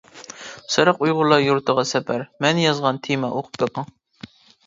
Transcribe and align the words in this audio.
سېرىق 0.75 1.01
ئۇيغۇرلار 1.07 1.43
يۇرتىغا 1.47 1.83
سەپەر 1.91 2.25
مەن 2.45 2.61
يازغان 2.63 3.01
تېما 3.09 3.31
ئوقۇپ 3.37 3.61
بېقىڭ. 3.65 3.93